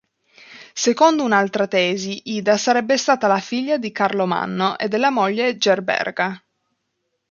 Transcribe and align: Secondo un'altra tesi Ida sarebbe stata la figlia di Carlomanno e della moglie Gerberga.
Secondo 0.73 1.23
un'altra 1.23 1.67
tesi 1.67 2.31
Ida 2.33 2.57
sarebbe 2.57 2.97
stata 2.97 3.27
la 3.27 3.37
figlia 3.37 3.77
di 3.77 3.91
Carlomanno 3.91 4.75
e 4.79 4.87
della 4.87 5.11
moglie 5.11 5.57
Gerberga. 5.57 6.43